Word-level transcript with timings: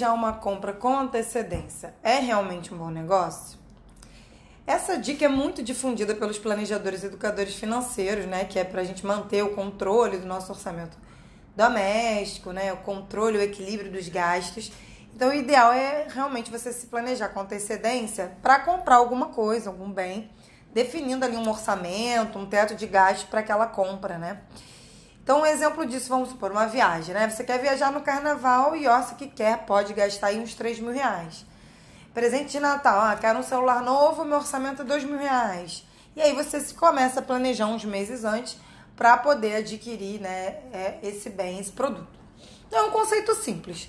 planejar 0.00 0.14
uma 0.14 0.32
compra 0.32 0.72
com 0.72 0.98
antecedência 0.98 1.94
é 2.02 2.18
realmente 2.18 2.72
um 2.72 2.78
bom 2.78 2.88
negócio? 2.88 3.58
Essa 4.66 4.96
dica 4.96 5.26
é 5.26 5.28
muito 5.28 5.62
difundida 5.62 6.14
pelos 6.14 6.38
planejadores 6.38 7.02
e 7.02 7.06
educadores 7.06 7.54
financeiros, 7.54 8.24
né? 8.24 8.44
Que 8.44 8.58
é 8.58 8.64
para 8.64 8.80
a 8.80 8.84
gente 8.84 9.04
manter 9.04 9.42
o 9.42 9.54
controle 9.54 10.16
do 10.16 10.26
nosso 10.26 10.52
orçamento 10.52 10.96
doméstico, 11.54 12.50
né? 12.50 12.72
O 12.72 12.78
controle, 12.78 13.36
o 13.36 13.42
equilíbrio 13.42 13.90
dos 13.92 14.08
gastos. 14.08 14.72
Então, 15.14 15.28
o 15.28 15.34
ideal 15.34 15.72
é 15.72 16.06
realmente 16.08 16.50
você 16.50 16.72
se 16.72 16.86
planejar 16.86 17.28
com 17.28 17.40
antecedência 17.40 18.32
para 18.40 18.60
comprar 18.60 18.96
alguma 18.96 19.26
coisa, 19.26 19.68
algum 19.68 19.90
bem, 19.90 20.30
definindo 20.72 21.24
ali 21.26 21.36
um 21.36 21.48
orçamento, 21.48 22.38
um 22.38 22.46
teto 22.46 22.74
de 22.74 22.86
gastos 22.86 23.28
para 23.28 23.40
aquela 23.40 23.66
compra, 23.66 24.16
né? 24.16 24.40
Então, 25.22 25.42
um 25.42 25.46
exemplo 25.46 25.86
disso, 25.86 26.08
vamos 26.08 26.30
supor, 26.30 26.50
uma 26.50 26.66
viagem, 26.66 27.14
né? 27.14 27.28
Você 27.28 27.44
quer 27.44 27.58
viajar 27.60 27.92
no 27.92 28.00
carnaval 28.00 28.74
e, 28.74 28.86
ó, 28.88 29.02
se 29.02 29.14
que 29.14 29.28
quer, 29.28 29.58
pode 29.64 29.92
gastar 29.92 30.28
aí 30.28 30.40
uns 30.40 30.54
3 30.54 30.80
mil 30.80 30.92
reais. 30.92 31.44
Presente 32.12 32.52
de 32.52 32.60
Natal, 32.60 33.12
ó, 33.12 33.16
quero 33.16 33.38
um 33.38 33.42
celular 33.42 33.82
novo, 33.82 34.24
meu 34.24 34.38
orçamento 34.38 34.82
é 34.82 34.84
2 34.84 35.04
mil 35.04 35.18
reais. 35.18 35.86
E 36.16 36.20
aí 36.20 36.32
você 36.34 36.58
se 36.58 36.74
começa 36.74 37.20
a 37.20 37.22
planejar 37.22 37.66
uns 37.66 37.84
meses 37.84 38.24
antes 38.24 38.56
para 38.96 39.16
poder 39.16 39.56
adquirir 39.56 40.20
né, 40.20 40.58
é, 40.72 40.98
esse 41.02 41.30
bem, 41.30 41.60
esse 41.60 41.70
produto. 41.70 42.18
Então, 42.66 42.80
é 42.80 42.82
um 42.88 42.90
conceito 42.90 43.34
simples. 43.36 43.88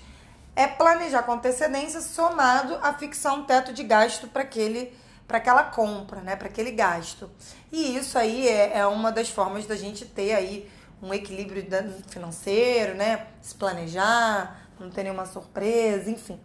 É 0.55 0.67
planejar 0.67 1.23
com 1.23 1.31
antecedência 1.31 2.01
somado 2.01 2.77
a 2.83 2.93
fixar 2.93 3.33
um 3.33 3.43
teto 3.43 3.73
de 3.73 3.83
gasto 3.83 4.27
para 4.27 4.43
aquele 4.43 4.93
para 5.27 5.37
aquela 5.37 5.63
compra, 5.63 6.19
né, 6.19 6.35
para 6.35 6.49
aquele 6.49 6.71
gasto. 6.71 7.31
E 7.71 7.95
isso 7.95 8.17
aí 8.17 8.49
é, 8.49 8.79
é 8.79 8.85
uma 8.85 9.13
das 9.13 9.29
formas 9.29 9.65
da 9.65 9.77
gente 9.77 10.03
ter 10.03 10.33
aí 10.33 10.69
um 11.01 11.13
equilíbrio 11.13 11.65
financeiro, 12.07 12.95
né? 12.95 13.27
Se 13.41 13.55
planejar, 13.55 14.67
não 14.79 14.89
ter 14.89 15.03
nenhuma 15.03 15.25
surpresa, 15.25 16.09
enfim. 16.09 16.39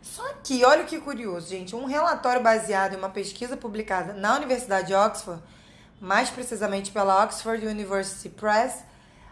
Só 0.00 0.34
que, 0.42 0.64
olha 0.64 0.84
que 0.84 0.98
curioso, 0.98 1.48
gente, 1.48 1.76
um 1.76 1.84
relatório 1.84 2.42
baseado 2.42 2.94
em 2.94 2.96
uma 2.96 3.08
pesquisa 3.10 3.56
publicada 3.56 4.12
na 4.12 4.34
Universidade 4.36 4.88
de 4.88 4.94
Oxford, 4.94 5.40
mais 6.00 6.28
precisamente 6.28 6.90
pela 6.90 7.22
Oxford 7.22 7.64
University 7.64 8.28
Press, 8.28 8.84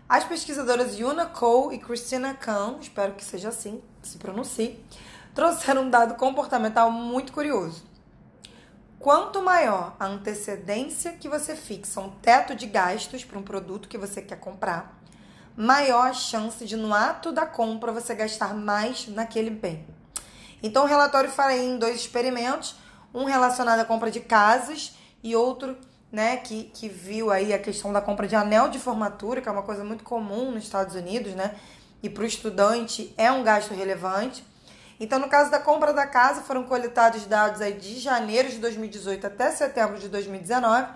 as 0.09 0.25
pesquisadoras 0.25 0.99
Yuna 0.99 1.27
Cole 1.27 1.75
e 1.75 1.79
Christina 1.79 2.35
Kahn, 2.35 2.79
espero 2.81 3.15
que 3.15 3.25
seja 3.25 3.49
assim, 3.49 3.83
se 4.03 4.19
pronuncie, 4.19 4.79
trouxeram 5.35 5.83
um 5.83 5.91
dado 5.91 6.15
comportamental 6.15 6.91
muito 6.91 7.33
curioso. 7.33 7.90
Quanto 9.01 9.41
maior 9.41 9.97
a 9.99 10.05
antecedência 10.05 11.13
que 11.13 11.27
você 11.27 11.57
fixa 11.57 12.03
um 12.03 12.11
teto 12.11 12.55
de 12.55 12.67
gastos 12.67 13.25
para 13.25 13.39
um 13.39 13.43
produto 13.43 13.89
que 13.89 13.97
você 13.97 14.21
quer 14.21 14.39
comprar, 14.39 15.01
maior 15.57 16.09
a 16.09 16.13
chance 16.13 16.67
de 16.67 16.77
no 16.77 16.93
ato 16.93 17.33
da 17.33 17.47
compra 17.47 17.93
você 17.93 18.15
gastar 18.15 18.53
mais 18.53 19.09
naquele 19.09 19.49
bem. 19.49 19.87
Então 20.63 20.85
o 20.85 20.87
relatório 20.87 21.31
fala 21.31 21.57
em 21.57 21.79
dois 21.79 21.97
experimentos, 21.97 22.77
um 23.15 23.25
relacionado 23.25 23.81
à 23.81 23.87
compra 23.87 24.11
de 24.11 24.21
casas 24.21 24.93
e 25.23 25.35
outro 25.35 25.79
né, 26.13 26.37
que, 26.37 26.65
que 26.65 26.87
viu 26.87 27.31
aí 27.31 27.55
a 27.55 27.59
questão 27.59 27.95
da 27.95 28.03
compra 28.03 28.29
de 28.29 28.37
anel 28.37 28.69
de 28.69 28.79
formatura, 28.79 29.41
que 29.41 29.49
é 29.49 29.53
uma 29.53 29.63
coisa 29.63 29.83
muito 29.83 30.05
comum 30.05 30.51
nos 30.51 30.65
Estados 30.65 30.95
Unidos, 30.95 31.33
né? 31.35 31.55
E 32.03 32.11
para 32.11 32.23
o 32.23 32.27
estudante 32.27 33.15
é 33.17 33.33
um 33.33 33.43
gasto 33.43 33.73
relevante. 33.73 34.45
Então, 35.01 35.19
no 35.19 35.31
caso 35.31 35.51
da 35.51 35.59
compra 35.59 35.95
da 35.95 36.07
casa, 36.07 36.43
foram 36.43 36.65
coletados 36.65 37.25
dados 37.25 37.63
aí 37.63 37.73
de 37.73 37.99
janeiro 37.99 38.51
de 38.51 38.59
2018 38.59 39.27
até 39.27 39.51
setembro 39.51 39.99
de 39.99 40.11
2019 40.11 40.93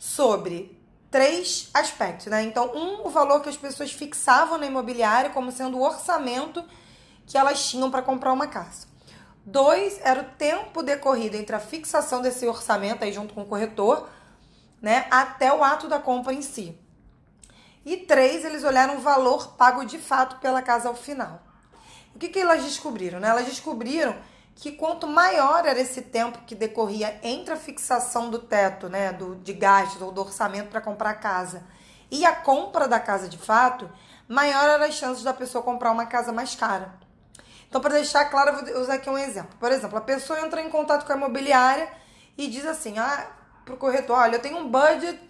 sobre 0.00 0.76
três 1.12 1.70
aspectos, 1.72 2.26
né? 2.26 2.42
Então, 2.42 2.72
um, 2.74 3.06
o 3.06 3.08
valor 3.08 3.40
que 3.40 3.48
as 3.48 3.56
pessoas 3.56 3.92
fixavam 3.92 4.58
na 4.58 4.66
imobiliária 4.66 5.30
como 5.30 5.52
sendo 5.52 5.78
o 5.78 5.82
orçamento 5.82 6.64
que 7.24 7.38
elas 7.38 7.70
tinham 7.70 7.88
para 7.88 8.02
comprar 8.02 8.32
uma 8.32 8.48
casa. 8.48 8.88
Dois, 9.46 10.00
era 10.02 10.22
o 10.22 10.36
tempo 10.36 10.82
decorrido 10.82 11.36
entre 11.36 11.54
a 11.54 11.60
fixação 11.60 12.20
desse 12.20 12.46
orçamento 12.48 13.04
aí 13.04 13.12
junto 13.12 13.32
com 13.32 13.42
o 13.42 13.46
corretor, 13.46 14.08
né, 14.82 15.06
até 15.08 15.52
o 15.52 15.62
ato 15.62 15.86
da 15.86 16.00
compra 16.00 16.32
em 16.32 16.42
si. 16.42 16.76
E 17.84 17.96
três, 17.96 18.44
eles 18.44 18.64
olharam 18.64 18.96
o 18.96 19.00
valor 19.00 19.52
pago 19.56 19.84
de 19.84 19.98
fato 19.98 20.36
pela 20.40 20.62
casa 20.62 20.88
ao 20.88 20.94
final. 20.96 21.40
O 22.14 22.18
que, 22.18 22.28
que 22.28 22.38
elas 22.38 22.62
descobriram? 22.62 23.20
Né? 23.20 23.28
Elas 23.28 23.46
descobriram 23.46 24.16
que 24.54 24.72
quanto 24.72 25.06
maior 25.06 25.64
era 25.64 25.80
esse 25.80 26.02
tempo 26.02 26.40
que 26.46 26.54
decorria 26.54 27.18
entre 27.22 27.54
a 27.54 27.56
fixação 27.56 28.28
do 28.28 28.38
teto, 28.38 28.88
né, 28.88 29.12
do, 29.12 29.36
de 29.36 29.54
gastos 29.54 30.02
ou 30.02 30.12
do 30.12 30.20
orçamento 30.20 30.68
para 30.68 30.80
comprar 30.80 31.10
a 31.10 31.14
casa 31.14 31.62
e 32.10 32.26
a 32.26 32.34
compra 32.34 32.88
da 32.88 32.98
casa 32.98 33.28
de 33.28 33.38
fato, 33.38 33.88
maior 34.28 34.68
eram 34.68 34.84
as 34.84 34.94
chances 34.94 35.22
da 35.22 35.32
pessoa 35.32 35.62
comprar 35.62 35.92
uma 35.92 36.06
casa 36.06 36.32
mais 36.32 36.54
cara. 36.54 36.92
Então, 37.68 37.80
para 37.80 37.94
deixar 37.94 38.24
claro, 38.26 38.50
eu 38.50 38.74
vou 38.74 38.82
usar 38.82 38.94
aqui 38.94 39.08
um 39.08 39.16
exemplo. 39.16 39.56
Por 39.60 39.70
exemplo, 39.70 39.96
a 39.96 40.00
pessoa 40.00 40.40
entra 40.40 40.60
em 40.60 40.68
contato 40.68 41.06
com 41.06 41.12
a 41.12 41.16
imobiliária 41.16 41.88
e 42.36 42.48
diz 42.48 42.66
assim: 42.66 42.98
ah, 42.98 43.28
para 43.64 43.74
o 43.74 43.76
corretor, 43.76 44.18
olha, 44.18 44.36
eu 44.36 44.42
tenho 44.42 44.58
um 44.58 44.68
budget, 44.68 45.20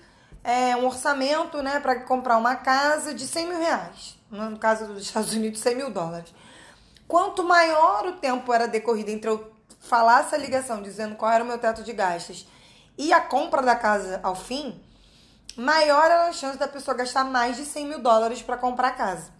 é, 0.42 0.74
um 0.74 0.86
orçamento, 0.86 1.62
né, 1.62 1.80
para 1.80 2.00
comprar 2.00 2.38
uma 2.38 2.56
casa 2.56 3.12
de 3.12 3.26
100 3.26 3.46
mil 3.46 3.58
reais. 3.58 4.18
No 4.30 4.58
caso 4.58 4.86
dos 4.86 5.02
Estados 5.02 5.34
Unidos, 5.34 5.60
100 5.60 5.76
mil 5.76 5.90
dólares. 5.90 6.32
Quanto 7.10 7.42
maior 7.42 8.06
o 8.06 8.12
tempo 8.12 8.52
era 8.52 8.68
decorrido 8.68 9.10
entre 9.10 9.28
eu 9.28 9.52
falar 9.80 10.20
essa 10.20 10.36
ligação 10.36 10.80
dizendo 10.80 11.16
qual 11.16 11.32
era 11.32 11.42
o 11.42 11.46
meu 11.46 11.58
teto 11.58 11.82
de 11.82 11.92
gastos 11.92 12.46
e 12.96 13.12
a 13.12 13.20
compra 13.20 13.60
da 13.62 13.74
casa 13.74 14.20
ao 14.22 14.36
fim, 14.36 14.80
maior 15.56 16.04
era 16.04 16.28
a 16.28 16.32
chance 16.32 16.56
da 16.56 16.68
pessoa 16.68 16.96
gastar 16.96 17.24
mais 17.24 17.56
de 17.56 17.64
100 17.64 17.86
mil 17.88 17.98
dólares 17.98 18.42
para 18.42 18.56
comprar 18.56 18.88
a 18.88 18.92
casa. 18.92 19.32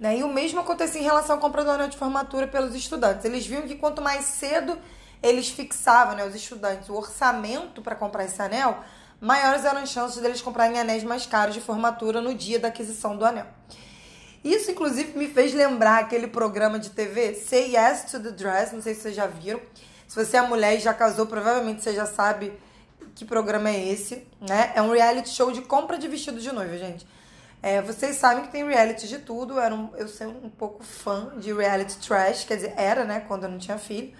Né? 0.00 0.18
E 0.18 0.24
o 0.24 0.28
mesmo 0.28 0.58
acontecia 0.58 1.00
em 1.00 1.04
relação 1.04 1.36
à 1.36 1.38
compra 1.38 1.62
do 1.62 1.70
anel 1.70 1.86
de 1.86 1.96
formatura 1.96 2.48
pelos 2.48 2.74
estudantes. 2.74 3.24
Eles 3.24 3.46
viam 3.46 3.62
que 3.62 3.76
quanto 3.76 4.02
mais 4.02 4.24
cedo 4.24 4.76
eles 5.22 5.48
fixavam, 5.48 6.16
né, 6.16 6.26
os 6.26 6.34
estudantes, 6.34 6.88
o 6.88 6.94
orçamento 6.94 7.82
para 7.82 7.94
comprar 7.94 8.24
esse 8.24 8.42
anel, 8.42 8.82
maiores 9.20 9.64
eram 9.64 9.80
as 9.80 9.90
chances 9.90 10.20
deles 10.20 10.42
comprarem 10.42 10.80
anéis 10.80 11.04
mais 11.04 11.24
caros 11.24 11.54
de 11.54 11.60
formatura 11.60 12.20
no 12.20 12.34
dia 12.34 12.58
da 12.58 12.66
aquisição 12.66 13.16
do 13.16 13.24
anel. 13.24 13.46
Isso, 14.44 14.70
inclusive, 14.70 15.18
me 15.18 15.26
fez 15.26 15.54
lembrar 15.54 16.00
aquele 16.00 16.26
programa 16.26 16.78
de 16.78 16.90
TV 16.90 17.34
Say 17.34 17.74
Yes 17.74 18.04
to 18.10 18.20
the 18.20 18.30
Dress. 18.30 18.74
Não 18.74 18.82
sei 18.82 18.94
se 18.94 19.00
vocês 19.00 19.16
já 19.16 19.26
viram. 19.26 19.60
Se 20.06 20.14
você 20.22 20.36
é 20.36 20.42
mulher 20.42 20.76
e 20.76 20.80
já 20.80 20.92
casou, 20.92 21.24
provavelmente 21.24 21.82
você 21.82 21.94
já 21.94 22.04
sabe 22.04 22.52
que 23.14 23.24
programa 23.24 23.70
é 23.70 23.88
esse, 23.88 24.26
né? 24.40 24.72
É 24.74 24.82
um 24.82 24.92
reality 24.92 25.30
show 25.30 25.50
de 25.50 25.62
compra 25.62 25.96
de 25.96 26.06
vestido 26.08 26.38
de 26.38 26.52
noiva, 26.52 26.76
gente. 26.76 27.06
É, 27.62 27.80
vocês 27.80 28.16
sabem 28.16 28.44
que 28.44 28.52
tem 28.52 28.68
reality 28.68 29.08
de 29.08 29.18
tudo. 29.18 29.58
Era 29.58 29.74
um, 29.74 29.90
eu 29.96 30.08
sou 30.08 30.28
um 30.28 30.50
pouco 30.50 30.84
fã 30.84 31.32
de 31.38 31.50
reality 31.50 31.96
trash, 31.96 32.44
quer 32.44 32.56
dizer, 32.56 32.74
era, 32.76 33.04
né? 33.04 33.20
Quando 33.26 33.44
eu 33.44 33.50
não 33.50 33.58
tinha 33.58 33.78
filho. 33.78 34.12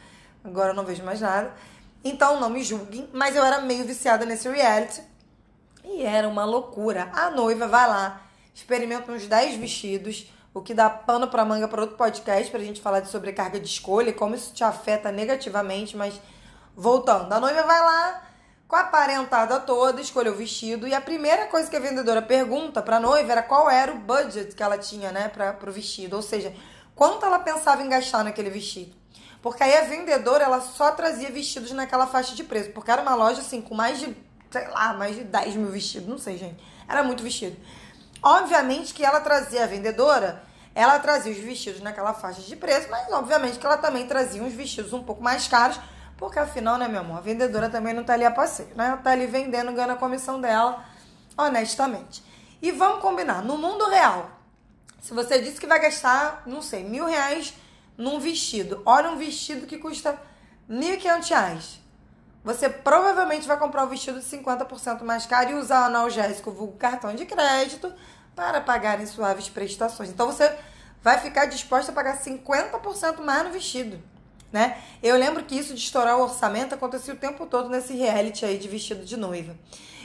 Agora 0.42 0.70
eu 0.70 0.74
não 0.74 0.86
vejo 0.86 1.04
mais 1.04 1.20
nada. 1.20 1.52
Então 2.02 2.40
não 2.40 2.48
me 2.48 2.62
julguem, 2.62 3.08
mas 3.12 3.36
eu 3.36 3.44
era 3.44 3.60
meio 3.60 3.84
viciada 3.84 4.24
nesse 4.24 4.48
reality. 4.48 5.02
E 5.84 6.02
era 6.02 6.26
uma 6.26 6.46
loucura. 6.46 7.10
A 7.12 7.30
noiva 7.30 7.68
vai 7.68 7.86
lá, 7.86 8.23
experimenta 8.54 9.10
uns 9.10 9.26
10 9.26 9.56
vestidos, 9.56 10.32
o 10.54 10.62
que 10.62 10.72
dá 10.72 10.88
pano 10.88 11.26
para 11.28 11.44
manga 11.44 11.66
para 11.66 11.80
outro 11.80 11.96
podcast 11.96 12.50
pra 12.50 12.60
gente 12.60 12.80
falar 12.80 13.00
de 13.00 13.08
sobrecarga 13.08 13.58
de 13.58 13.66
escolha 13.66 14.10
e 14.10 14.12
como 14.12 14.36
isso 14.36 14.54
te 14.54 14.62
afeta 14.62 15.10
negativamente, 15.10 15.96
mas 15.96 16.20
voltando, 16.76 17.32
a 17.32 17.40
noiva 17.40 17.62
vai 17.64 17.80
lá 17.80 18.22
com 18.68 18.76
a 18.76 18.84
parentada 18.84 19.60
toda, 19.60 20.00
escolhe 20.00 20.28
o 20.28 20.34
vestido 20.34 20.86
e 20.86 20.94
a 20.94 21.00
primeira 21.00 21.46
coisa 21.46 21.68
que 21.68 21.76
a 21.76 21.80
vendedora 21.80 22.22
pergunta 22.22 22.80
para 22.80 22.96
a 22.96 23.00
noiva 23.00 23.32
era 23.32 23.42
qual 23.42 23.68
era 23.68 23.92
o 23.92 23.98
budget 23.98 24.54
que 24.54 24.62
ela 24.62 24.78
tinha, 24.78 25.12
né, 25.12 25.28
para 25.28 25.58
o 25.68 25.72
vestido, 25.72 26.16
ou 26.16 26.22
seja, 26.22 26.54
quanto 26.94 27.26
ela 27.26 27.40
pensava 27.40 27.82
em 27.82 27.88
gastar 27.88 28.24
naquele 28.24 28.50
vestido. 28.50 28.94
Porque 29.42 29.62
aí 29.62 29.76
a 29.76 29.82
vendedora, 29.82 30.44
ela 30.44 30.60
só 30.60 30.92
trazia 30.92 31.30
vestidos 31.30 31.70
naquela 31.72 32.06
faixa 32.06 32.34
de 32.34 32.42
preço, 32.42 32.70
porque 32.70 32.90
era 32.90 33.02
uma 33.02 33.14
loja 33.14 33.42
assim 33.42 33.60
com 33.60 33.74
mais 33.74 34.00
de, 34.00 34.16
sei 34.50 34.66
lá, 34.68 34.94
mais 34.94 35.16
de 35.16 35.24
10 35.24 35.56
mil 35.56 35.70
vestidos, 35.70 36.08
não 36.08 36.16
sei, 36.16 36.38
gente. 36.38 36.56
Era 36.88 37.02
muito 37.02 37.22
vestido. 37.22 37.54
Obviamente 38.24 38.94
que 38.94 39.04
ela 39.04 39.20
trazia 39.20 39.64
a 39.64 39.66
vendedora, 39.66 40.42
ela 40.74 40.98
trazia 40.98 41.30
os 41.30 41.38
vestidos 41.38 41.82
naquela 41.82 42.14
faixa 42.14 42.40
de 42.40 42.56
preço, 42.56 42.88
mas 42.90 43.12
obviamente 43.12 43.58
que 43.58 43.66
ela 43.66 43.76
também 43.76 44.06
trazia 44.06 44.42
uns 44.42 44.54
vestidos 44.54 44.94
um 44.94 45.04
pouco 45.04 45.22
mais 45.22 45.46
caros, 45.46 45.78
porque 46.16 46.38
afinal, 46.38 46.78
né, 46.78 46.88
meu 46.88 47.00
amor, 47.00 47.18
a 47.18 47.20
vendedora 47.20 47.68
também 47.68 47.92
não 47.92 48.02
tá 48.02 48.14
ali 48.14 48.24
a 48.24 48.30
passeio, 48.30 48.70
né? 48.74 48.86
Ela 48.86 48.96
tá 48.96 49.10
ali 49.10 49.26
vendendo, 49.26 49.70
ganhando 49.72 49.92
a 49.92 49.96
comissão 49.96 50.40
dela, 50.40 50.82
honestamente. 51.36 52.24
E 52.62 52.72
vamos 52.72 53.02
combinar, 53.02 53.42
no 53.42 53.58
mundo 53.58 53.84
real, 53.90 54.30
se 55.02 55.12
você 55.12 55.38
disse 55.38 55.60
que 55.60 55.66
vai 55.66 55.78
gastar, 55.78 56.44
não 56.46 56.62
sei, 56.62 56.82
mil 56.82 57.04
reais 57.04 57.52
num 57.94 58.18
vestido, 58.18 58.80
olha 58.86 59.10
um 59.10 59.18
vestido 59.18 59.66
que 59.66 59.76
custa 59.76 60.18
mil 60.66 60.94
e 60.94 60.96
quinhentos 60.96 61.28
reais. 61.28 61.78
Você 62.44 62.68
provavelmente 62.68 63.48
vai 63.48 63.58
comprar 63.58 63.84
o 63.84 63.88
vestido 63.88 64.20
de 64.20 64.26
50% 64.26 65.02
mais 65.02 65.24
caro 65.24 65.50
e 65.50 65.54
usar 65.54 65.80
o 65.80 65.84
analgésico, 65.86 66.50
vulgo 66.50 66.76
cartão 66.76 67.14
de 67.14 67.24
crédito, 67.24 67.90
para 68.36 68.60
pagar 68.60 69.00
em 69.00 69.06
suaves 69.06 69.48
prestações. 69.48 70.10
Então 70.10 70.26
você 70.26 70.54
vai 71.02 71.18
ficar 71.18 71.46
disposta 71.46 71.90
a 71.90 71.94
pagar 71.94 72.18
50% 72.18 73.22
mais 73.22 73.44
no 73.44 73.50
vestido, 73.50 73.98
né? 74.52 74.76
Eu 75.02 75.16
lembro 75.16 75.42
que 75.44 75.56
isso 75.56 75.74
de 75.74 75.80
estourar 75.80 76.18
o 76.18 76.22
orçamento 76.22 76.74
acontecia 76.74 77.14
o 77.14 77.16
tempo 77.16 77.46
todo 77.46 77.70
nesse 77.70 77.94
reality 77.94 78.44
aí 78.44 78.58
de 78.58 78.68
vestido 78.68 79.04
de 79.04 79.16
noiva. 79.16 79.56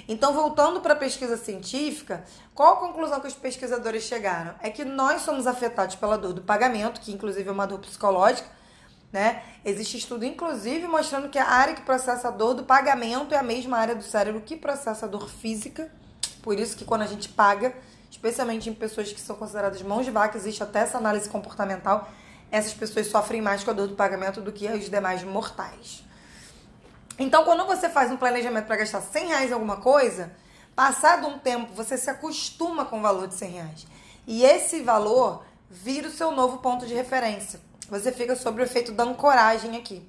Então, 0.07 0.33
voltando 0.33 0.81
para 0.81 0.93
a 0.93 0.97
pesquisa 0.97 1.37
científica, 1.37 2.23
qual 2.55 2.73
a 2.73 2.77
conclusão 2.77 3.19
que 3.19 3.27
os 3.27 3.35
pesquisadores 3.35 4.03
chegaram? 4.03 4.55
É 4.59 4.69
que 4.69 4.83
nós 4.83 5.21
somos 5.21 5.45
afetados 5.45 5.95
pela 5.97 6.17
dor 6.17 6.33
do 6.33 6.41
pagamento, 6.41 6.99
que 6.99 7.11
inclusive 7.11 7.47
é 7.47 7.51
uma 7.51 7.67
dor 7.67 7.79
psicológica, 7.79 8.49
né? 9.11 9.41
Existe 9.65 9.97
estudo, 9.97 10.23
inclusive, 10.23 10.87
mostrando 10.87 11.29
que 11.29 11.39
a 11.39 11.47
área 11.47 11.73
que 11.73 11.81
processa 11.81 12.27
a 12.27 12.31
dor 12.31 12.53
do 12.53 12.63
pagamento 12.63 13.33
é 13.33 13.37
a 13.37 13.43
mesma 13.43 13.77
área 13.77 13.95
do 13.95 14.03
cérebro 14.03 14.41
que 14.41 14.55
processa 14.55 15.05
a 15.05 15.09
dor 15.09 15.29
física. 15.29 15.91
Por 16.41 16.59
isso 16.59 16.77
que 16.77 16.85
quando 16.85 17.01
a 17.01 17.07
gente 17.07 17.27
paga, 17.29 17.73
especialmente 18.09 18.69
em 18.69 18.73
pessoas 18.73 19.11
que 19.11 19.19
são 19.19 19.35
consideradas 19.35 19.81
mãos 19.81 20.05
de 20.05 20.11
vaca, 20.11 20.37
existe 20.37 20.61
até 20.61 20.79
essa 20.79 20.97
análise 20.97 21.27
comportamental, 21.29 22.09
essas 22.51 22.73
pessoas 22.73 23.07
sofrem 23.07 23.41
mais 23.41 23.63
com 23.63 23.71
a 23.71 23.73
dor 23.73 23.87
do 23.87 23.95
pagamento 23.95 24.41
do 24.41 24.51
que 24.51 24.67
os 24.67 24.89
demais 24.89 25.23
mortais. 25.23 26.03
Então, 27.17 27.43
quando 27.43 27.65
você 27.65 27.89
faz 27.89 28.11
um 28.11 28.17
planejamento 28.17 28.65
para 28.65 28.77
gastar 28.77 29.01
100 29.01 29.27
reais 29.27 29.49
em 29.49 29.53
alguma 29.53 29.77
coisa, 29.77 30.31
passado 30.75 31.27
um 31.27 31.37
tempo, 31.37 31.73
você 31.73 31.97
se 31.97 32.09
acostuma 32.09 32.85
com 32.85 32.99
o 32.99 33.01
valor 33.01 33.27
de 33.27 33.35
100 33.35 33.51
reais. 33.51 33.87
E 34.25 34.43
esse 34.43 34.81
valor 34.81 35.43
vira 35.69 36.07
o 36.07 36.11
seu 36.11 36.31
novo 36.31 36.59
ponto 36.59 36.87
de 36.87 36.93
referência. 36.93 37.59
Você 37.89 38.11
fica 38.11 38.35
sobre 38.35 38.61
o 38.61 38.65
efeito 38.65 38.91
da 38.91 39.03
ancoragem 39.03 39.75
aqui. 39.75 40.07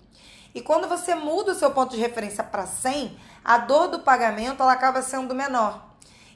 E 0.55 0.61
quando 0.61 0.88
você 0.88 1.15
muda 1.15 1.53
o 1.53 1.55
seu 1.55 1.71
ponto 1.71 1.94
de 1.94 2.00
referência 2.00 2.44
para 2.44 2.67
100, 2.67 3.17
a 3.44 3.59
dor 3.59 3.88
do 3.88 4.00
pagamento 4.00 4.62
ela 4.62 4.73
acaba 4.73 5.00
sendo 5.00 5.35
menor. 5.35 5.88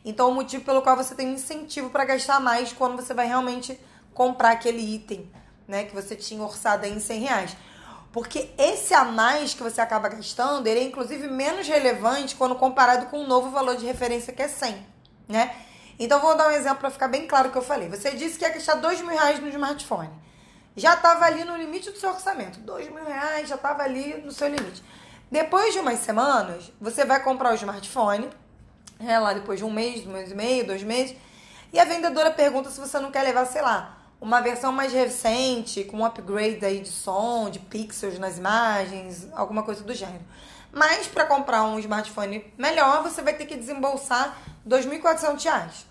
Então, 0.05 0.31
o 0.31 0.35
motivo 0.35 0.65
pelo 0.65 0.83
qual 0.83 0.97
você 0.97 1.15
tem 1.15 1.29
um 1.29 1.35
incentivo 1.35 1.91
para 1.91 2.05
gastar 2.05 2.41
mais 2.41 2.73
quando 2.73 2.97
você 2.97 3.13
vai 3.13 3.27
realmente 3.27 3.79
comprar 4.13 4.51
aquele 4.51 4.81
item, 4.95 5.31
né, 5.67 5.85
que 5.85 5.95
você 5.95 6.15
tinha 6.15 6.43
orçado 6.43 6.87
em 6.87 7.01
100 7.01 7.21
reais. 7.21 7.57
Porque 8.13 8.51
esse 8.57 8.95
a 8.95 9.05
mais 9.05 9.55
que 9.55 9.63
você 9.63 9.81
acaba 9.81 10.09
gastando, 10.09 10.67
ele 10.67 10.81
é 10.81 10.85
inclusive 10.85 11.27
menos 11.27 11.67
relevante 11.67 12.37
quando 12.37 12.55
comparado 12.55 13.07
com 13.07 13.19
o 13.19 13.27
novo 13.27 13.51
valor 13.51 13.77
de 13.77 13.85
referência 13.85 14.33
que 14.33 14.43
é 14.43 14.49
100, 14.49 14.87
né? 15.29 15.55
Então, 15.99 16.21
vou 16.21 16.37
dar 16.37 16.49
um 16.49 16.53
exemplo 16.53 16.79
para 16.79 16.91
ficar 16.91 17.09
bem 17.09 17.27
claro 17.27 17.49
o 17.49 17.53
que 17.53 17.59
eu 17.59 17.63
falei. 17.63 17.89
Você 17.89 18.13
disse 18.13 18.39
que 18.39 18.45
ia 18.45 18.51
gastar 18.51 18.77
2 18.77 19.01
mil 19.01 19.11
reais 19.11 19.41
no 19.41 19.49
smartphone 19.49 20.11
já 20.77 20.95
estava 20.95 21.25
ali 21.25 21.45
no 21.45 21.57
limite 21.57 21.91
do 21.91 21.99
seu 21.99 22.11
orçamento. 22.11 22.59
Dois 22.61 22.91
mil 22.91 23.05
reais 23.05 23.49
já 23.49 23.55
estava 23.55 23.83
ali 23.83 24.21
no 24.23 24.33
seu 24.33 24.49
limite. 24.49 24.83
Depois 25.31 25.73
de 25.73 25.81
umas 25.81 26.01
semanas, 26.01 26.73
você 26.81 27.05
vai 27.05 27.23
comprar 27.23 27.53
o 27.53 27.55
smartphone, 27.55 28.29
é, 28.99 29.19
lá 29.19 29.33
depois 29.33 29.59
de 29.59 29.65
um 29.65 29.71
mês, 29.71 30.07
um 30.07 30.13
mês 30.13 30.31
e 30.31 30.35
meio, 30.35 30.67
dois 30.67 30.83
meses, 30.83 31.17
e 31.73 31.79
a 31.79 31.85
vendedora 31.85 32.31
pergunta 32.31 32.71
se 32.71 32.79
você 32.79 32.99
não 32.99 33.11
quer 33.11 33.23
levar, 33.23 33.45
sei 33.47 33.63
lá, 33.63 33.99
uma 34.21 34.41
versão 34.41 34.73
mais 34.73 34.93
recente, 34.93 35.85
com 35.85 35.99
um 35.99 36.05
upgrade 36.05 36.65
aí 36.65 36.81
de 36.81 36.89
som, 36.89 37.51
de 37.51 37.59
pixels 37.59 38.19
nas 38.19 38.39
imagens, 38.39 39.29
alguma 39.33 39.63
coisa 39.63 39.83
do 39.83 39.93
gênero. 39.93 40.25
Mas 40.73 41.07
para 41.07 41.25
comprar 41.25 41.65
um 41.65 41.79
smartphone 41.79 42.53
melhor, 42.59 43.03
você 43.03 43.23
vai 43.23 43.35
ter 43.35 43.47
que 43.47 43.57
desembolsar 43.57 44.37
R$ 44.69 44.71
2.400, 44.71 45.85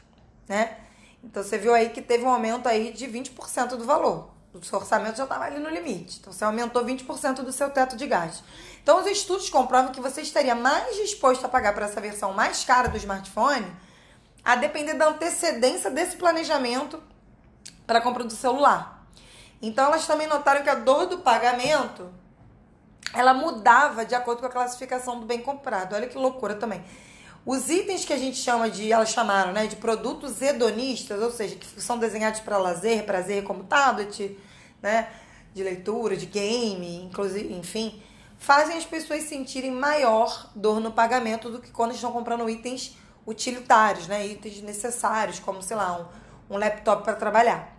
né? 0.48 0.78
Então 1.24 1.42
você 1.42 1.58
viu 1.58 1.74
aí 1.74 1.90
que 1.90 2.02
teve 2.02 2.24
um 2.24 2.30
aumento 2.30 2.68
aí 2.68 2.92
de 2.92 3.08
20% 3.08 3.76
do 3.76 3.86
valor 3.86 4.33
o 4.54 4.64
seu 4.64 4.80
orçamento 4.80 5.18
já 5.18 5.24
estava 5.24 5.46
ali 5.46 5.60
no 5.60 5.70
limite. 5.70 6.20
Então, 6.20 6.32
você 6.32 6.44
aumentou 6.44 6.86
20% 6.86 7.42
do 7.42 7.52
seu 7.52 7.70
teto 7.70 7.96
de 7.96 8.06
gastos. 8.06 8.44
Então, 8.82 9.00
os 9.00 9.08
estudos 9.08 9.50
comprovam 9.50 9.92
que 9.92 10.00
você 10.00 10.22
estaria 10.22 10.54
mais 10.54 10.96
disposto 10.96 11.46
a 11.46 11.50
pagar 11.50 11.74
por 11.74 11.84
essa 11.84 12.00
versão 12.00 12.34
mais 12.34 12.64
cara 12.64 12.88
do 12.88 12.98
smartphone 12.98 13.66
a 14.46 14.56
depender 14.56 14.94
da 14.94 15.08
antecedência 15.08 15.90
desse 15.90 16.18
planejamento 16.18 17.02
para 17.88 18.00
a 18.00 18.02
compra 18.02 18.24
do 18.24 18.34
celular. 18.34 19.08
Então, 19.62 19.86
elas 19.86 20.06
também 20.06 20.28
notaram 20.28 20.62
que 20.62 20.70
a 20.70 20.76
dor 20.76 21.08
do 21.08 21.20
pagamento 21.20 22.12
ela 23.14 23.34
mudava 23.34 24.06
de 24.06 24.16
acordo 24.16 24.40
com 24.40 24.48
a 24.48 24.50
classificação 24.50 25.20
do 25.20 25.26
bem 25.26 25.42
comprado. 25.42 25.94
Olha 25.96 26.08
que 26.08 26.18
loucura 26.18 26.56
também. 26.56 26.84
Os 27.46 27.70
itens 27.70 28.06
que 28.06 28.14
a 28.14 28.18
gente 28.18 28.38
chama 28.38 28.70
de, 28.70 28.90
elas 28.90 29.10
chamaram, 29.10 29.52
né, 29.52 29.68
de 29.68 29.76
produtos 29.76 30.42
hedonistas, 30.42 31.22
ou 31.22 31.30
seja, 31.30 31.56
que 31.58 31.82
são 31.82 31.98
desenhados 31.98 32.40
para 32.40 32.58
lazer, 32.58 33.06
prazer, 33.06 33.44
como 33.44 33.66
tablet, 33.66 34.38
né, 34.82 35.10
de 35.54 35.62
leitura, 35.62 36.16
de 36.16 36.26
game, 36.26 37.04
inclusive, 37.04 37.54
enfim, 37.54 38.02
fazem 38.38 38.78
as 38.78 38.86
pessoas 38.86 39.24
sentirem 39.24 39.72
maior 39.72 40.52
dor 40.56 40.80
no 40.80 40.94
pagamento 40.94 41.50
do 41.50 41.60
que 41.60 41.70
quando 41.70 41.94
estão 41.94 42.14
comprando 42.14 42.50
itens 42.50 42.96
utilitários, 43.28 44.08
né, 44.08 44.26
itens 44.26 44.62
necessários, 44.62 45.40
como, 45.40 45.62
sei 45.62 45.76
lá, 45.76 46.10
um, 46.50 46.56
um 46.56 46.58
laptop 46.58 47.04
para 47.04 47.14
trabalhar. 47.14 47.78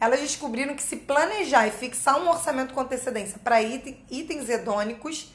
Elas 0.00 0.18
descobriram 0.18 0.74
que 0.74 0.82
se 0.82 0.96
planejar 0.96 1.68
e 1.68 1.70
fixar 1.70 2.20
um 2.20 2.28
orçamento 2.28 2.74
com 2.74 2.80
antecedência 2.80 3.38
para 3.38 3.62
itens 3.62 4.48
hedônicos, 4.48 5.32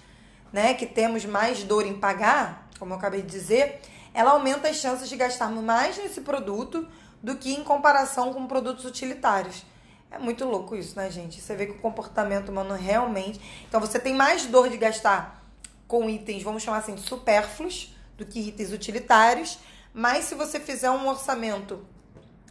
né, 0.52 0.74
que 0.74 0.86
temos 0.86 1.24
mais 1.24 1.64
dor 1.64 1.86
em 1.86 1.98
pagar, 1.98 2.70
como 2.82 2.94
eu 2.94 2.98
acabei 2.98 3.22
de 3.22 3.28
dizer, 3.28 3.80
ela 4.12 4.32
aumenta 4.32 4.68
as 4.68 4.78
chances 4.78 5.08
de 5.08 5.16
gastarmos 5.16 5.64
mais 5.64 6.00
nesse 6.00 6.22
produto 6.22 6.88
do 7.22 7.36
que 7.36 7.54
em 7.54 7.64
comparação 7.64 8.34
com 8.34 8.48
produtos 8.48 8.86
utilitários. 8.86 9.64
É 10.10 10.18
muito 10.18 10.46
louco 10.46 10.76
isso, 10.76 10.98
né, 10.98 11.12
gente? 11.12 11.40
Você 11.40 11.56
vê 11.56 11.68
que 11.68 11.74
o 11.74 11.78
comportamento 11.78 12.50
humano 12.50 12.74
realmente. 12.74 13.40
Então, 13.70 13.80
você 13.80 14.00
tem 14.00 14.16
mais 14.16 14.48
dor 14.48 14.68
de 14.68 14.78
gastar 14.78 15.46
com 15.88 16.10
itens, 16.10 16.42
vamos 16.42 16.64
chamar 16.64 16.80
assim, 16.80 16.98
supérfluos, 16.98 17.96
do 18.18 18.26
que 18.26 18.40
itens 18.48 18.72
utilitários. 18.72 19.60
Mas 19.94 20.26
se 20.26 20.34
você 20.34 20.60
fizer 20.60 20.90
um 20.90 21.08
orçamento 21.08 21.86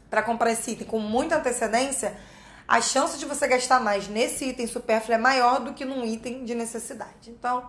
para 0.09 0.23
comprar 0.23 0.53
esse 0.53 0.71
item 0.71 0.87
com 0.87 1.01
muita 1.01 1.39
antecedência, 1.39 2.17
a 2.69 2.81
chance 2.81 3.19
de 3.19 3.27
você 3.27 3.49
gastar 3.49 3.81
mais 3.81 4.07
nesse 4.07 4.45
item 4.45 4.69
supérfluo 4.69 5.13
é 5.13 5.19
maior 5.19 5.59
do 5.59 5.75
que 5.75 5.85
num 5.85 6.05
item 6.05 6.45
de 6.45 6.55
necessidade. 6.55 7.31
Então, 7.31 7.69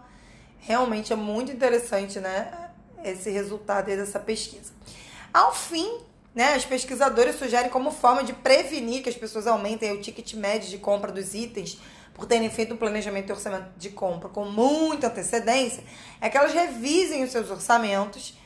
realmente 0.61 1.11
é 1.11 1.15
muito 1.15 1.51
interessante, 1.51 2.19
né? 2.19 2.69
Esse 3.03 3.29
resultado 3.29 3.87
dessa 3.87 4.19
pesquisa. 4.19 4.71
Ao 5.33 5.53
fim, 5.53 5.99
né, 6.33 6.53
as 6.53 6.63
pesquisadoras 6.63 7.35
sugerem 7.35 7.69
como 7.69 7.91
forma 7.91 8.23
de 8.23 8.31
prevenir 8.31 9.03
que 9.03 9.09
as 9.09 9.15
pessoas 9.15 9.47
aumentem 9.47 9.91
o 9.91 10.01
ticket 10.01 10.33
médio 10.35 10.69
de 10.69 10.77
compra 10.77 11.11
dos 11.11 11.33
itens 11.33 11.79
por 12.13 12.25
terem 12.25 12.49
feito 12.49 12.73
um 12.73 12.77
planejamento 12.77 13.29
e 13.29 13.31
orçamento 13.31 13.71
de 13.77 13.89
compra 13.89 14.29
com 14.29 14.45
muita 14.45 15.07
antecedência, 15.07 15.83
é 16.19 16.29
que 16.29 16.37
elas 16.37 16.53
revisem 16.53 17.23
os 17.23 17.31
seus 17.31 17.49
orçamentos, 17.49 18.37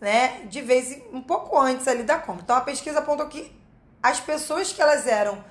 né, 0.00 0.42
de 0.48 0.60
vez 0.60 0.92
em, 0.92 1.02
um 1.12 1.20
pouco 1.20 1.58
antes 1.58 1.88
ali 1.88 2.04
da 2.04 2.18
compra. 2.18 2.42
Então 2.42 2.56
a 2.56 2.60
pesquisa 2.60 3.00
apontou 3.00 3.26
que 3.26 3.52
as 4.02 4.20
pessoas 4.20 4.72
que 4.72 4.80
elas 4.80 5.06
eram 5.06 5.42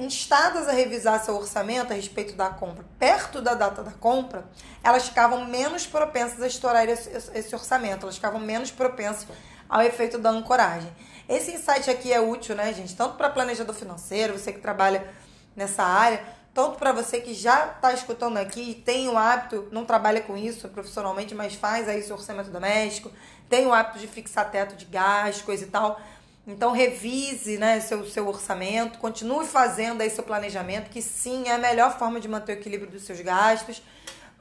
instadas 0.00 0.68
a 0.68 0.72
revisar 0.72 1.22
seu 1.24 1.36
orçamento 1.36 1.92
a 1.92 1.96
respeito 1.96 2.34
da 2.34 2.48
compra 2.48 2.84
perto 2.98 3.40
da 3.40 3.54
data 3.54 3.82
da 3.82 3.92
compra, 3.92 4.44
elas 4.82 5.08
ficavam 5.08 5.44
menos 5.44 5.86
propensas 5.86 6.42
a 6.42 6.46
estourar 6.46 6.88
esse, 6.88 7.10
esse 7.34 7.54
orçamento, 7.54 8.04
elas 8.04 8.16
ficavam 8.16 8.40
menos 8.40 8.70
propensas 8.70 9.26
ao 9.68 9.82
efeito 9.82 10.18
da 10.18 10.30
ancoragem. 10.30 10.90
Esse 11.28 11.52
insight 11.52 11.90
aqui 11.90 12.12
é 12.12 12.20
útil, 12.20 12.54
né, 12.54 12.72
gente? 12.72 12.96
Tanto 12.96 13.16
para 13.16 13.28
planejador 13.28 13.74
financeiro, 13.74 14.38
você 14.38 14.52
que 14.52 14.60
trabalha 14.60 15.06
nessa 15.54 15.82
área, 15.82 16.24
tanto 16.54 16.78
para 16.78 16.92
você 16.92 17.20
que 17.20 17.34
já 17.34 17.66
está 17.66 17.92
escutando 17.92 18.38
aqui 18.38 18.70
e 18.70 18.74
tem 18.74 19.08
o 19.08 19.16
hábito, 19.16 19.68
não 19.70 19.84
trabalha 19.84 20.20
com 20.22 20.36
isso 20.36 20.68
profissionalmente, 20.68 21.34
mas 21.34 21.54
faz 21.54 21.88
aí 21.88 22.02
seu 22.02 22.16
orçamento 22.16 22.50
doméstico, 22.50 23.12
tem 23.48 23.66
o 23.66 23.72
hábito 23.72 23.98
de 23.98 24.08
fixar 24.08 24.50
teto 24.50 24.74
de 24.74 24.86
gás, 24.86 25.42
coisa 25.42 25.64
e 25.64 25.68
tal 25.68 26.00
então 26.48 26.72
revise 26.72 27.58
né, 27.58 27.78
seu, 27.78 28.06
seu 28.06 28.26
orçamento, 28.26 28.98
continue 28.98 29.46
fazendo 29.46 30.00
aí 30.00 30.08
seu 30.08 30.24
planejamento, 30.24 30.88
que 30.88 31.02
sim 31.02 31.46
é 31.46 31.52
a 31.52 31.58
melhor 31.58 31.98
forma 31.98 32.18
de 32.18 32.26
manter 32.26 32.52
o 32.52 32.58
equilíbrio 32.58 32.90
dos 32.90 33.02
seus 33.02 33.20
gastos. 33.20 33.82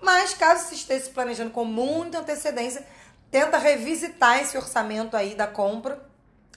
Mas 0.02 0.34
caso 0.34 0.70
você 0.70 0.76
esteja 0.76 1.04
se 1.04 1.12
planejando 1.12 1.52
com 1.52 1.66
muita 1.66 2.20
antecedência, 2.20 2.86
tenta 3.30 3.58
revisitar 3.58 4.40
esse 4.40 4.58
orçamento 4.58 5.18
aí 5.18 5.36
da 5.36 5.48
compra 5.48 6.02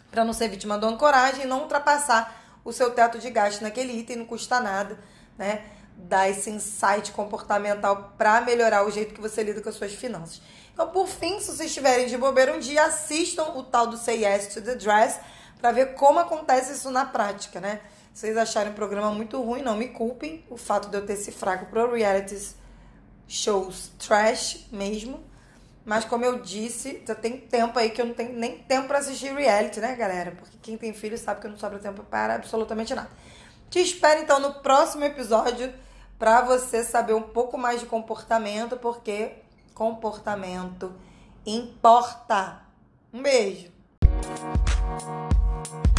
para 0.08 0.24
não 0.24 0.32
ser 0.32 0.48
vítima 0.48 0.78
do 0.78 0.86
ancoragem 0.86 1.42
e 1.42 1.48
não 1.48 1.62
ultrapassar 1.62 2.60
o 2.64 2.72
seu 2.72 2.92
teto 2.92 3.18
de 3.18 3.28
gasto 3.28 3.62
naquele 3.62 3.92
item, 3.92 4.18
não 4.18 4.26
custa 4.26 4.60
nada, 4.60 5.00
né? 5.36 5.64
Dar 5.96 6.28
esse 6.28 6.48
insight 6.48 7.10
comportamental 7.10 8.14
para 8.16 8.40
melhorar 8.40 8.86
o 8.86 8.90
jeito 8.90 9.14
que 9.14 9.20
você 9.20 9.42
lida 9.42 9.60
com 9.60 9.68
as 9.68 9.74
suas 9.74 9.94
finanças. 9.94 10.40
Então, 10.72 10.88
por 10.90 11.08
fim, 11.08 11.40
se 11.40 11.46
vocês 11.46 11.70
estiverem 11.70 12.06
de 12.06 12.16
bobeira 12.16 12.54
um 12.54 12.60
dia, 12.60 12.84
assistam 12.84 13.56
o 13.56 13.64
tal 13.64 13.88
do 13.88 13.96
Say 13.96 14.24
Yes 14.24 14.54
to 14.54 14.62
the 14.62 14.76
Dress 14.76 15.18
para 15.60 15.72
ver 15.72 15.94
como 15.94 16.18
acontece 16.18 16.72
isso 16.72 16.90
na 16.90 17.04
prática, 17.04 17.60
né? 17.60 17.80
Se 18.12 18.22
vocês 18.22 18.36
acharem 18.36 18.72
o 18.72 18.74
programa 18.74 19.10
muito 19.12 19.40
ruim, 19.40 19.62
não 19.62 19.76
me 19.76 19.88
culpem 19.88 20.44
o 20.50 20.56
fato 20.56 20.88
de 20.88 20.96
eu 20.96 21.06
ter 21.06 21.12
esse 21.12 21.30
fraco 21.30 21.66
pro 21.66 21.92
reality 21.92 22.54
shows 23.28 23.92
trash 23.98 24.66
mesmo. 24.72 25.22
Mas 25.84 26.04
como 26.04 26.24
eu 26.24 26.40
disse, 26.40 27.02
já 27.06 27.14
tem 27.14 27.38
tempo 27.38 27.78
aí 27.78 27.90
que 27.90 28.00
eu 28.00 28.06
não 28.06 28.14
tenho 28.14 28.32
nem 28.32 28.58
tempo 28.58 28.88
para 28.88 28.98
assistir 28.98 29.32
reality, 29.32 29.80
né, 29.80 29.94
galera? 29.94 30.32
Porque 30.32 30.56
quem 30.60 30.76
tem 30.76 30.92
filho 30.92 31.16
sabe 31.16 31.40
que 31.40 31.48
não 31.48 31.56
sobra 31.56 31.78
tempo 31.78 32.02
para 32.02 32.34
absolutamente 32.34 32.94
nada. 32.94 33.10
Te 33.70 33.80
espero 33.80 34.20
então 34.20 34.40
no 34.40 34.54
próximo 34.54 35.04
episódio 35.04 35.72
para 36.18 36.42
você 36.42 36.84
saber 36.84 37.14
um 37.14 37.22
pouco 37.22 37.56
mais 37.56 37.80
de 37.80 37.86
comportamento, 37.86 38.76
porque 38.76 39.32
comportamento 39.74 40.92
importa. 41.46 42.62
Um 43.12 43.22
beijo. 43.22 43.72
Thank 45.62 45.90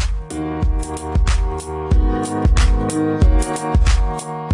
you. 4.24 4.51